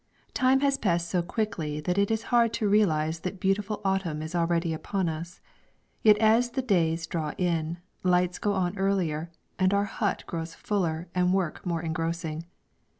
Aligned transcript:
_Time 0.33 0.61
has 0.61 0.79
passed 0.79 1.07
so 1.11 1.21
quickly 1.21 1.79
that 1.79 1.95
it 1.99 2.09
is 2.09 2.23
hard 2.33 2.51
to 2.53 2.67
realise 2.67 3.19
that 3.19 3.39
beautiful 3.39 3.81
autumn 3.85 4.23
is 4.23 4.33
already 4.33 4.73
upon 4.73 5.07
us. 5.07 5.41
Yet 6.01 6.17
as 6.17 6.49
the 6.49 6.63
days 6.63 7.05
draw 7.05 7.33
in, 7.37 7.77
lights 8.01 8.39
go 8.39 8.53
on 8.53 8.75
earlier, 8.79 9.29
and 9.59 9.75
our 9.75 9.85
hut 9.85 10.23
grows 10.25 10.55
fuller 10.55 11.07
and 11.13 11.35
work 11.35 11.63
more 11.67 11.83
engrossing. 11.83 12.45